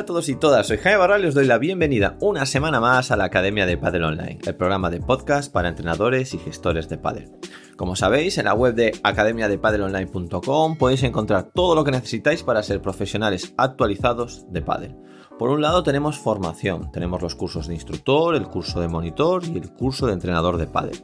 [0.00, 3.10] A todos y todas, soy Jaime Barral y os doy la bienvenida una semana más
[3.10, 6.96] a la Academia de Padel Online, el programa de podcast para entrenadores y gestores de
[6.96, 7.30] Padel.
[7.76, 12.80] Como sabéis, en la web de academiadepadelonline.com podéis encontrar todo lo que necesitáis para ser
[12.80, 14.96] profesionales actualizados de Padel.
[15.40, 19.56] Por un lado tenemos formación, tenemos los cursos de instructor, el curso de monitor y
[19.56, 21.02] el curso de entrenador de Padel.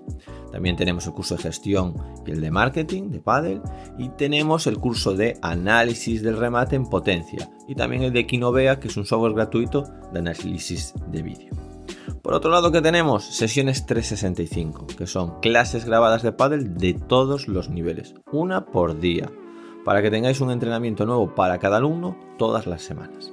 [0.52, 1.94] También tenemos el curso de gestión
[2.26, 3.62] y el de marketing de Paddle.
[3.96, 7.50] Y tenemos el curso de análisis del remate en potencia.
[7.66, 11.54] Y también el de Kinovea, que es un software gratuito de análisis de vídeo.
[12.20, 13.24] Por otro lado, que tenemos?
[13.24, 19.32] Sesiones 365, que son clases grabadas de Paddle de todos los niveles, una por día,
[19.86, 23.32] para que tengáis un entrenamiento nuevo para cada alumno todas las semanas.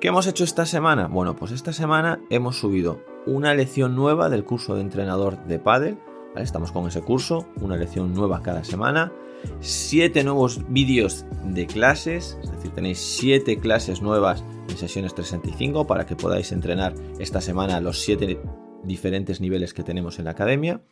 [0.00, 1.08] ¿Qué hemos hecho esta semana?
[1.08, 5.98] Bueno, pues esta semana hemos subido una lección nueva del curso de entrenador de Paddle
[6.42, 9.12] Estamos con ese curso, una lección nueva cada semana,
[9.60, 16.04] siete nuevos vídeos de clases, es decir, tenéis siete clases nuevas en sesiones 365 para
[16.04, 18.38] que podáis entrenar esta semana los siete
[18.84, 20.82] diferentes niveles que tenemos en la academia.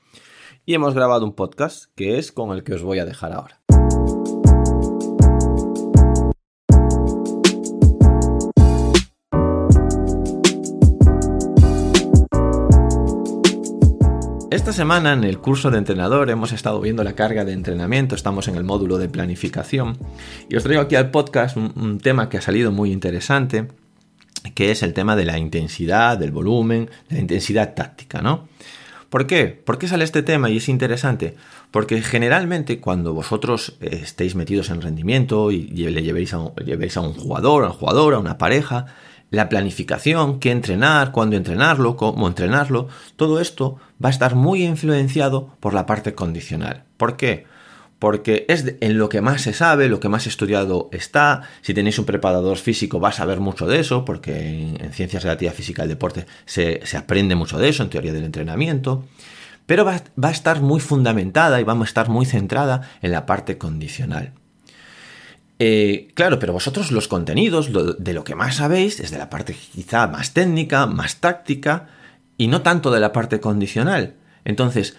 [0.64, 3.60] Y hemos grabado un podcast que es con el que os voy a dejar ahora.
[14.64, 18.48] Esta semana en el curso de entrenador hemos estado viendo la carga de entrenamiento, estamos
[18.48, 19.98] en el módulo de planificación
[20.48, 23.68] y os traigo aquí al podcast un, tema que ha salido muy interesante,
[24.54, 28.48] que es el tema de la intensidad, del volumen, la intensidad táctica, ¿no?
[29.10, 29.48] ¿Por qué?
[29.48, 31.36] ¿Por qué sale este tema y es interesante?
[31.70, 36.34] Porque generalmente cuando vosotros estéis metidos en rendimiento y le llevéis
[36.64, 38.86] llevéis a un jugador, a un jugador, a una pareja,
[39.34, 45.56] la planificación, qué entrenar, cuándo entrenarlo, cómo entrenarlo, todo esto va a estar muy influenciado
[45.60, 46.84] por la parte condicional.
[46.96, 47.46] ¿Por qué?
[47.98, 51.42] Porque es en lo que más se sabe, lo que más estudiado está.
[51.62, 55.54] Si tenéis un preparador físico vas a saber mucho de eso, porque en, ciencias relativas
[55.54, 59.04] física del deporte se, aprende mucho de eso, en teoría del entrenamiento.
[59.66, 63.24] Pero va, va a estar muy fundamentada y vamos a estar muy centrada en la
[63.24, 64.32] parte condicional.
[65.58, 69.54] Eh, claro, pero vosotros los contenidos, de lo que más sabéis, es de la parte
[69.54, 71.88] quizá más técnica, más táctica,
[72.36, 74.14] y no tanto de la parte condicional.
[74.44, 74.96] Entonces,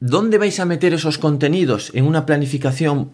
[0.00, 3.10] ¿dónde vais a meter esos contenidos en una planificación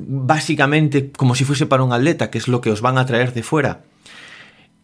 [0.00, 3.32] básicamente como si fuese para un atleta, que es lo que os van a traer
[3.32, 3.84] de fuera?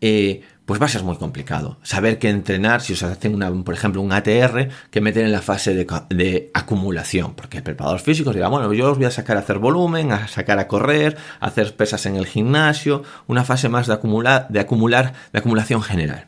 [0.01, 1.79] Eh, pues va a ser muy complicado.
[1.83, 5.41] Saber qué entrenar, si os hacen, una, por ejemplo, un ATR, que meter en la
[5.41, 9.41] fase de, acumulación, porque el preparador físico dirá, bueno, yo os voy a sacar a
[9.41, 13.87] hacer volumen, a sacar a correr, a hacer pesas en el gimnasio, una fase más
[13.87, 16.27] de acumular, de acumular, de acumulación general.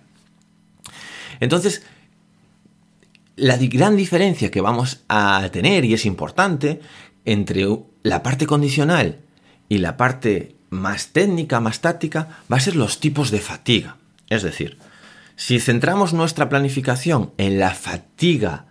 [1.40, 1.82] Entonces,
[3.36, 6.80] la gran diferencia que vamos a tener, y es importante,
[7.26, 7.66] entre
[8.02, 9.18] la parte condicional
[9.68, 13.96] y la parte más técnica, más táctica, va a ser los tipos de fatiga.
[14.28, 14.78] Es decir,
[15.36, 18.66] si centramos nuestra planificación en la fatiga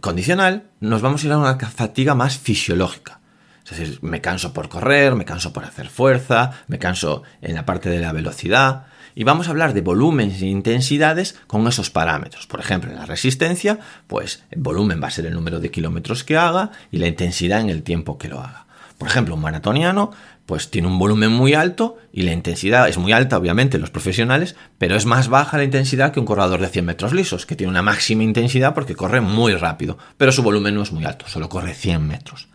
[0.00, 3.20] condicional, nos vamos a ir a una fatiga más fisiológica.
[3.64, 7.66] Es decir, me canso por correr, me canso por hacer fuerza, me canso en la
[7.66, 8.86] parte de la velocidad.
[9.14, 12.46] Y vamos a hablar de volúmenes e intensidades con esos parámetros.
[12.46, 16.24] Por ejemplo, en la resistencia, pues el volumen va a ser el número de kilómetros
[16.24, 18.66] que haga y la intensidad en el tiempo que lo haga.
[18.98, 20.12] Por ejemplo, un maratoniano
[20.50, 24.56] pues tiene un volumen muy alto y la intensidad es muy alta, obviamente, los profesionales,
[24.78, 27.70] pero es más baja la intensidad que un corredor de 100 metros lisos, que tiene
[27.70, 31.48] una máxima intensidad porque corre muy rápido, pero su volumen no es muy alto, solo
[31.48, 32.48] corre 100 metros.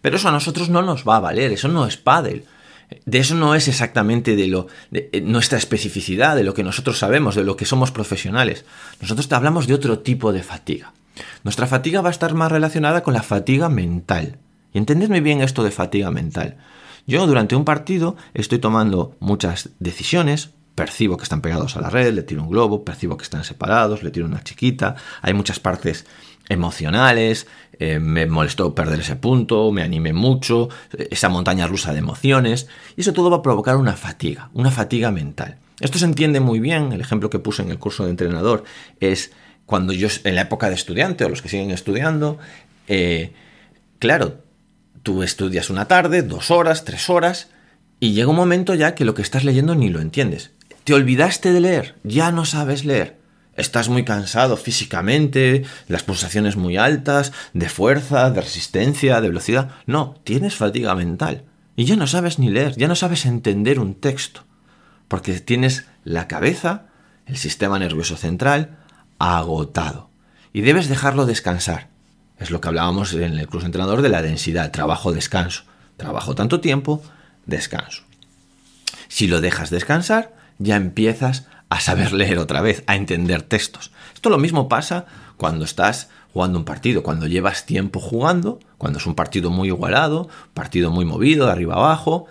[0.00, 2.44] Pero eso a nosotros no nos va a valer, eso no es pádel.
[3.04, 7.00] De eso no es exactamente de lo de eh, nuestra especificidad, de lo que nosotros
[7.00, 8.64] sabemos, de lo que somos profesionales.
[9.00, 10.92] Nosotros te hablamos de otro tipo de fatiga.
[11.42, 14.38] Nuestra fatiga va a estar más relacionada con la fatiga mental.
[14.72, 16.56] Y entendedme bien esto de fatiga mental.
[17.10, 22.14] Yo durante un partido estoy tomando muchas decisiones, percibo que están pegados a la red,
[22.14, 26.06] le tiro un globo, percibo que están separados, le tiro una chiquita, hay muchas partes
[26.48, 27.48] emocionales,
[27.80, 33.00] eh, me molestó perder ese punto, me animé mucho, esa montaña rusa de emociones, y
[33.00, 35.58] eso todo va a provocar una fatiga, una fatiga mental.
[35.80, 38.62] Esto se entiende muy bien, el ejemplo que puse en el curso de entrenador
[39.00, 39.32] es
[39.66, 42.38] cuando yo en la época de estudiante o los que siguen estudiando,
[42.86, 43.32] eh,
[43.98, 44.44] claro,
[45.02, 47.48] Tú estudias una tarde, dos horas, tres horas,
[48.00, 50.52] y llega un momento ya que lo que estás leyendo ni lo entiendes.
[50.84, 53.20] Te olvidaste de leer, ya no sabes leer.
[53.56, 59.70] Estás muy cansado físicamente, las pulsaciones muy altas, de fuerza, de resistencia, de velocidad.
[59.86, 61.44] No, tienes fatiga mental.
[61.76, 64.44] Y ya no sabes ni leer, ya no sabes entender un texto.
[65.08, 66.86] Porque tienes la cabeza,
[67.26, 68.78] el sistema nervioso central,
[69.18, 70.10] agotado.
[70.52, 71.88] Y debes dejarlo descansar.
[72.40, 75.64] Es lo que hablábamos en el curso entrenador de la densidad, trabajo-descanso.
[75.98, 77.02] Trabajo tanto tiempo,
[77.44, 78.02] descanso.
[79.08, 83.92] Si lo dejas descansar, ya empiezas a saber leer otra vez, a entender textos.
[84.14, 85.04] Esto lo mismo pasa
[85.36, 90.28] cuando estás jugando un partido, cuando llevas tiempo jugando, cuando es un partido muy igualado,
[90.54, 92.26] partido muy movido, de arriba abajo,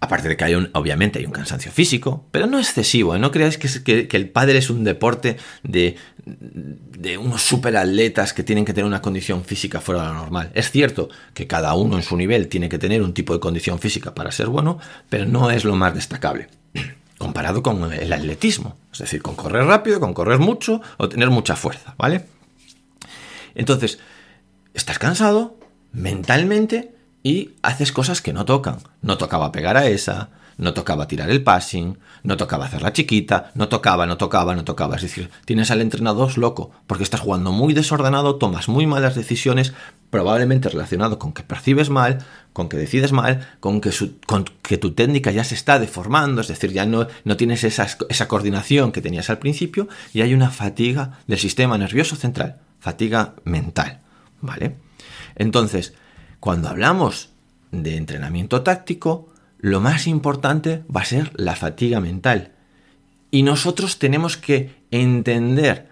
[0.00, 3.18] aparte de que hay un, obviamente hay un cansancio físico, pero no excesivo, ¿eh?
[3.18, 8.72] no creáis que, el pádel es un deporte de, de unos superatletas que tienen que
[8.72, 10.50] tener una condición física fuera de lo normal.
[10.54, 13.78] Es cierto que cada uno en su nivel tiene que tener un tipo de condición
[13.78, 14.78] física para ser bueno,
[15.10, 16.48] pero no es lo más destacable
[17.18, 21.56] comparado con el atletismo, es decir, con correr rápido, con correr mucho o tener mucha
[21.56, 22.24] fuerza, ¿vale?
[23.54, 23.98] Entonces,
[24.72, 25.58] estás cansado
[25.92, 28.78] mentalmente y haces cosas que no tocan.
[29.02, 30.30] No tocaba pegar a esa,
[30.60, 34.62] no tocaba tirar el passing, no tocaba hacer la chiquita, no tocaba, no tocaba, no
[34.64, 34.96] tocaba.
[34.96, 39.72] Es decir, tienes al entrenador loco, porque estás jugando muy desordenado, tomas muy malas decisiones,
[40.10, 42.18] probablemente relacionado con que percibes mal,
[42.52, 43.90] con que decides mal, con que,
[44.76, 49.00] tu técnica ya se está deformando, es decir, ya no, no tienes esa coordinación que
[49.00, 54.00] tenías al principio y hay una fatiga del sistema nervioso central, fatiga mental,
[54.42, 54.76] ¿vale?
[55.36, 55.94] Entonces,
[56.40, 57.30] cuando hablamos
[57.70, 59.28] de entrenamiento táctico,
[59.58, 62.52] lo más importante va a ser la fatiga mental.
[63.30, 65.88] Y nosotros tenemos que entender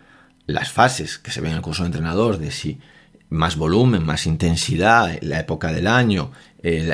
[0.46, 2.80] las fases que se ven en el curso de entrenador, de si
[3.28, 6.32] más volumen, más intensidad, la época del año,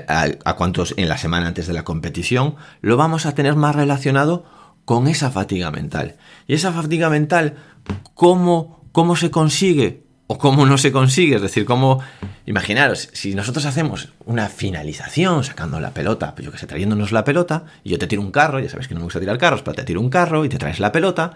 [0.09, 4.45] a, cuántos en la semana antes de la competición, lo vamos a tener más relacionado
[4.85, 6.17] con esa fatiga mental.
[6.47, 7.57] Y esa fatiga mental,
[8.15, 10.04] ¿cómo, cómo se consigue?
[10.27, 11.37] O cómo no se consigue.
[11.37, 12.01] Es decir, cómo.
[12.47, 17.25] Imaginaros, si nosotros hacemos una finalización sacando la pelota, pues yo que sé, trayéndonos la
[17.25, 19.63] pelota, y yo te tiro un carro, ya sabes que no me gusta tirar carros,
[19.63, 21.33] pero te tiro un carro y te traes la pelota,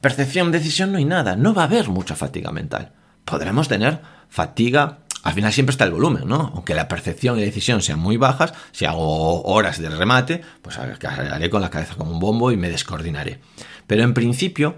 [0.00, 1.36] percepción, decisión, no hay nada.
[1.36, 2.92] No va a haber mucha fatiga mental.
[3.24, 4.98] Podremos tener fatiga.
[5.24, 6.52] Al final siempre está el volumen, ¿no?
[6.54, 11.50] Aunque la percepción y decisión sean muy bajas, si hago horas de remate, pues haré
[11.50, 13.40] con la cabeza como un bombo y me descoordinaré.
[13.88, 14.76] Pero en principio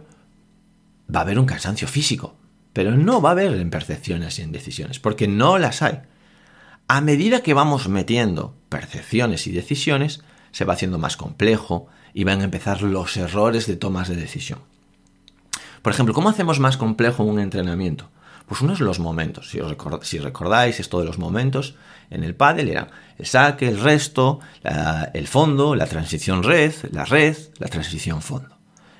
[1.14, 2.36] va a haber un cansancio físico,
[2.72, 6.00] pero no va a haber en percepciones y en decisiones, porque no las hay.
[6.86, 10.22] A medida que vamos metiendo percepciones y decisiones,
[10.52, 14.60] se va haciendo más complejo y van a empezar los errores de tomas de decisión.
[15.82, 18.10] Por ejemplo, ¿cómo hacemos más complejo un entrenamiento?
[18.46, 19.50] Pues uno es los momentos.
[19.50, 19.60] Si,
[20.02, 21.76] si recordáis esto de los momentos,
[22.10, 22.88] en el pádel era
[23.18, 24.40] el saque, el resto,
[25.12, 28.57] el fondo, la transición red, la red, la transición fondo.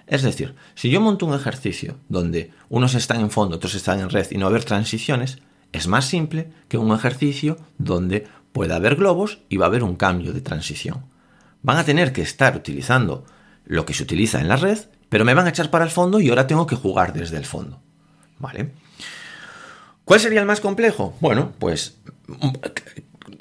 [0.08, 4.08] Es decir, si yo monto un ejercicio donde unos están en fondo, otros están en
[4.08, 5.38] red y no haber transiciones,
[5.72, 9.96] es más simple que un ejercicio donde pueda haber globos y va a haber un
[9.96, 11.04] cambio de transición.
[11.62, 13.26] Van a tener que estar utilizando
[13.66, 14.78] lo que se utiliza en la red,
[15.10, 17.44] pero me van a echar para el fondo y ahora tengo que jugar desde el
[17.44, 17.80] fondo.
[18.38, 18.72] ¿Vale?
[20.06, 21.14] ¿Cuál sería el más complejo?
[21.20, 21.98] Bueno, pues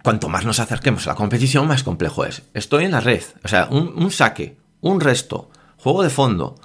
[0.04, 2.42] cuanto más nos acerquemos a la competición, más complejo es.
[2.54, 5.50] Estoy en la red, o sea, un, un saque, un resto,
[5.88, 6.56] juego de fondo,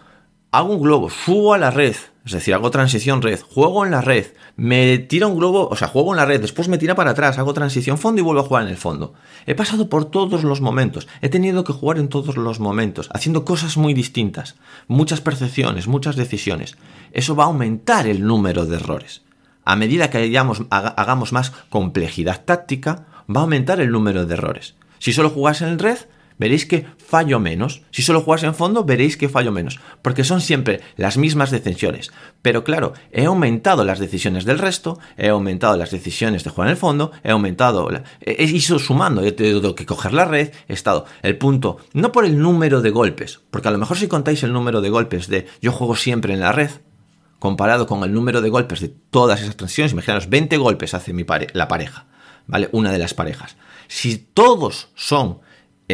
[0.50, 4.00] hago un globo, subo a la red, es decir, hago transición red, juego en la
[4.00, 4.26] red,
[4.56, 7.38] me tira un globo, o sea, juego en la red, después me tira para atrás,
[7.38, 9.14] hago transición fondo y vuelvo a jugar en el fondo.
[9.46, 13.44] He pasado por todos los momentos, he tenido que jugar en todos los momentos, haciendo
[13.44, 14.56] cosas muy distintas,
[14.88, 16.76] muchas percepciones, muchas decisiones.
[17.12, 19.22] Eso va a aumentar el número de errores.
[19.64, 24.74] A medida que hagamos más complejidad táctica, va a aumentar el número de errores.
[24.98, 25.98] Si solo jugas en red,
[26.42, 27.82] veréis que fallo menos.
[27.92, 32.10] Si solo jugáis en fondo, veréis que fallo menos, porque son siempre las mismas decisiones.
[32.42, 36.72] Pero claro, he aumentado las decisiones del resto, he aumentado las decisiones de jugar en
[36.72, 37.88] el fondo, he aumentado,
[38.22, 42.24] he ido sumando, he tenido que coger la red, he estado el punto, no por
[42.24, 45.46] el número de golpes, porque a lo mejor si contáis el número de golpes de
[45.60, 46.70] yo juego siempre en la red,
[47.38, 51.24] comparado con el número de golpes de todas esas transiciones, imaginaos 20 golpes hace mi
[51.52, 52.06] la pareja,
[52.48, 52.68] ¿vale?
[52.72, 53.56] Una de las parejas.
[53.86, 55.38] Si todos son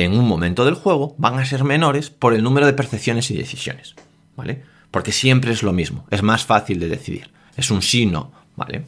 [0.05, 3.37] en un momento del juego van a ser menores por el número de percepciones y
[3.37, 3.95] decisiones,
[4.37, 4.63] ¿vale?
[4.91, 8.87] Porque siempre es lo mismo, es más fácil de decidir, es un sí no, ¿vale?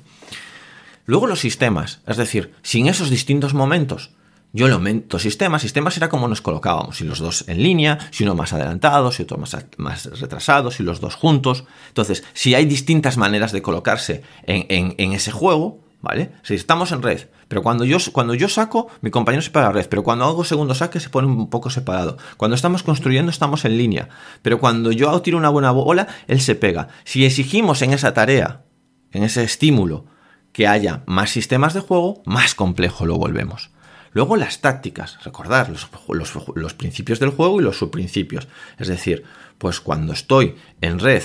[1.06, 4.10] Luego los sistemas, es decir, sin esos distintos momentos,
[4.52, 8.24] yo lo aumento sistemas, sistemas era como nos colocábamos, si los dos en línea, si
[8.24, 11.64] uno más adelantado, si otro más, más retrasado, si los dos juntos.
[11.86, 16.32] Entonces, si hay distintas maneras de colocarse en ese juego, ¿vale?
[16.42, 19.72] Si estamos en red, pero cuando yo, cuando yo saco, mi compañero se pega a
[19.72, 22.16] red, pero cuando hago segundo saque se pone un poco separado.
[22.36, 24.08] Cuando estamos construyendo estamos en línea,
[24.42, 26.88] pero cuando yo tiro una buena bola, él se pega.
[27.04, 28.64] Si exigimos en esa tarea,
[29.12, 30.06] en ese estímulo,
[30.52, 33.70] que haya más sistemas de juego, más complejo lo volvemos.
[34.12, 38.48] Luego las tácticas, recordar los, los, los principios del juego y los subprincipios.
[38.76, 39.24] Es decir,
[39.58, 41.22] pues cuando estoy en red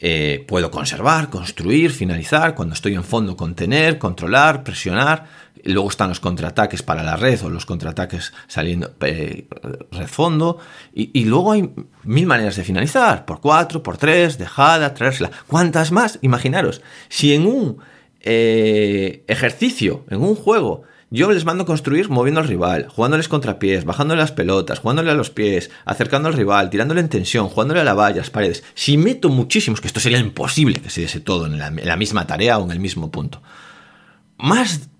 [0.00, 5.26] eh, puedo conservar, construir, finalizar, cuando estoy en fondo contener, controlar, presionar.
[5.64, 9.48] Luego están los contraataques para la red o los contraataques saliendo eh,
[9.90, 10.58] red fondo.
[10.94, 11.68] Y, luego hay
[12.04, 13.24] mil maneras de finalizar.
[13.24, 15.32] Por cuatro, por tres, dejada, traérsela.
[15.48, 16.20] ¿Cuántas más?
[16.22, 17.78] Imaginaros, si en un
[18.20, 24.20] eh, ejercicio, en un juego, yo les mando construir moviendo al rival, jugándoles contrapiés, bajándole
[24.20, 27.94] las pelotas, jugándole a los pies, acercando al rival, tirándole en tensión, jugándole a la
[27.94, 28.62] valla, las paredes.
[28.74, 32.58] Si meto muchísimos, que esto sería imposible que se diese todo en la, misma tarea
[32.58, 33.40] o en el mismo punto.
[34.36, 34.90] Más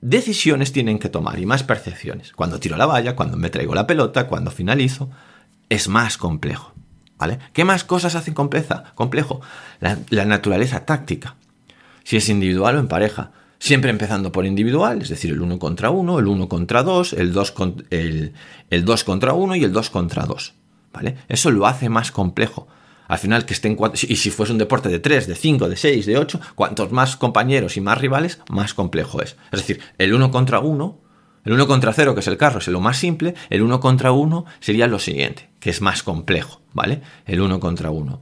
[0.00, 2.32] decisiones tienen que tomar y más percepciones.
[2.32, 5.10] Cuando tiro la valla, cuando me traigo la pelota, cuando finalizo,
[5.68, 6.72] es más complejo.
[7.18, 7.38] ¿Vale?
[7.52, 9.42] ¿Qué más cosas hacen compleja, complejo?
[9.80, 11.36] La naturaleza táctica.
[12.02, 13.32] Si es individual o en pareja.
[13.60, 17.34] Siempre empezando por individual, es decir, el 1 contra 1, el 1 contra 2, el
[17.34, 17.54] 2,
[17.90, 18.32] el,
[18.70, 20.54] el 2 contra 1 y el 2 contra 2.
[20.94, 21.18] ¿Vale?
[21.28, 22.66] Eso lo hace más complejo.
[23.06, 25.76] Al final, que estén cuatro, y si fuese un deporte de 3, de 5, de
[25.76, 29.36] 6, de 8, cuantos más compañeros y más rivales, más complejo es.
[29.52, 30.98] Es decir, el 1 contra 1,
[31.44, 34.12] el 1 contra 0, que es el carro, es lo más simple, el 1 contra
[34.12, 37.02] 1 sería lo siguiente, que es más complejo, ¿vale?
[37.26, 38.20] El 1 contra 1.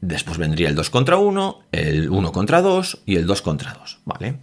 [0.00, 4.00] Después vendría el 2 contra 1, el 1 contra 2 y el 2 contra 2,
[4.04, 4.38] ¿vale?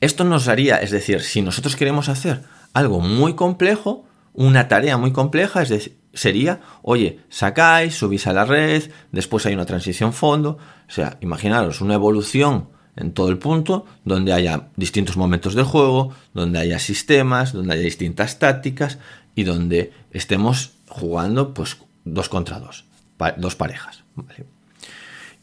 [0.00, 5.12] Esto nos haría, es decir, si nosotros queremos hacer algo muy complejo, una tarea muy
[5.12, 10.58] compleja, es decir, sería, oye, sacáis, subís a la red, después hay una transición fondo,
[10.88, 16.12] o sea, imaginaros una evolución en todo el punto, donde haya distintos momentos de juego,
[16.34, 18.98] donde haya sistemas, donde haya distintas tácticas
[19.34, 22.84] y donde estemos jugando pues dos contra dos,
[23.36, 24.05] dos parejas.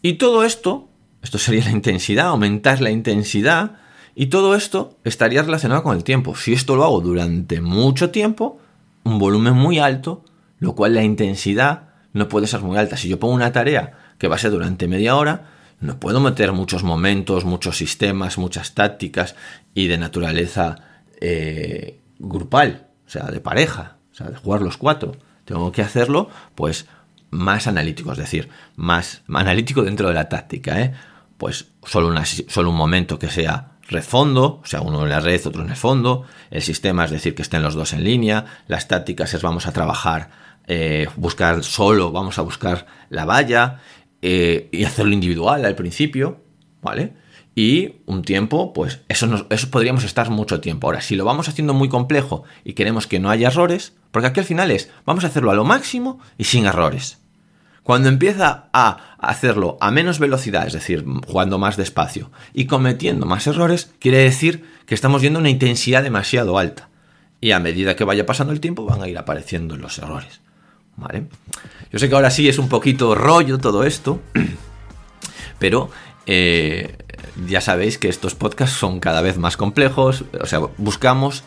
[0.02, 0.90] Y todo esto,
[1.22, 3.78] esto sería la intensidad, aumentar la intensidad,
[4.16, 6.36] y todo esto estaría relacionado con el tiempo.
[6.36, 8.60] Si esto lo hago durante mucho tiempo,
[9.04, 10.24] un volumen muy alto,
[10.60, 12.96] lo cual la intensidad no puede ser muy alta.
[12.98, 15.50] Si yo pongo una tarea que va a ser durante media hora,
[15.80, 19.36] no puedo meter muchos momentos, muchos sistemas, muchas tácticas
[19.74, 20.78] y de naturaleza
[21.20, 25.18] eh, grupal, o sea, de pareja, o sea, de jugar los cuatro.
[25.44, 26.86] Tengo que hacerlo, pues,
[27.34, 30.94] más analítico, es decir, más analítico dentro de la táctica, ¿eh?
[31.38, 35.20] Pues solo, una, solo un momento que sea red fondo, o sea, uno en la
[35.20, 38.46] red, otro en el fondo, el sistema es decir que estén los dos en línea,
[38.68, 40.30] las tácticas es vamos a trabajar,
[40.68, 43.82] eh, buscar solo, vamos a buscar la valla
[44.22, 46.42] eh, y hacerlo individual al principio,
[46.82, 47.14] ¿vale?
[47.56, 50.88] Y un tiempo, pues eso, eso podríamos estar mucho tiempo.
[50.88, 54.40] Ahora, si lo vamos haciendo muy complejo y queremos que no haya errores, porque aquí
[54.40, 57.20] al final es, vamos a hacerlo a lo máximo y sin errores.
[57.84, 63.46] Cuando empieza a hacerlo a menos velocidad, es decir, jugando más despacio y cometiendo más
[63.46, 66.90] errores, quiere decir que estamos viendo una intensidad demasiado alta.
[67.42, 70.40] Y a medida que vaya pasando el tiempo van a ir apareciendo los errores.
[70.96, 71.26] ¿Vale?
[71.92, 74.22] Yo sé que ahora sí es un poquito rollo todo esto,
[75.60, 75.90] pero
[76.26, 76.96] eh,
[77.48, 81.44] ya sabéis que estos podcasts son cada vez más complejos, o sea, buscamos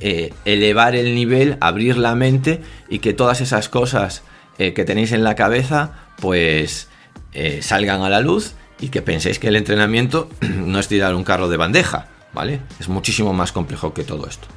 [0.00, 4.22] eh, elevar el nivel, abrir la mente y que todas esas cosas
[4.58, 6.88] eh, que tenéis en la cabeza, pues
[7.32, 11.24] eh, salgan a la luz y que penséis que el entrenamiento no es tirar un
[11.24, 12.60] carro de bandeja, ¿vale?
[12.80, 14.48] Es muchísimo más complejo que todo esto.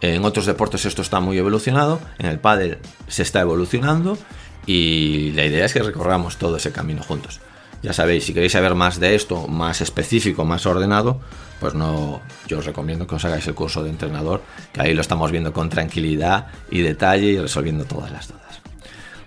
[0.00, 4.18] En otros deportes esto está muy evolucionado, en el pádel se está evolucionando
[4.66, 7.40] y la idea es que recorramos todo ese camino juntos.
[7.82, 11.20] Ya sabéis, si queréis saber más de esto, más específico, más ordenado,
[11.60, 15.00] pues no, yo os recomiendo que os hagáis el curso de entrenador, que ahí lo
[15.00, 18.60] estamos viendo con tranquilidad y detalle y resolviendo todas las dudas.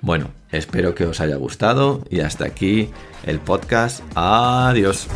[0.01, 2.89] Bueno, espero que os haya gustado y hasta aquí
[3.25, 4.01] el podcast.
[4.15, 5.07] Adiós.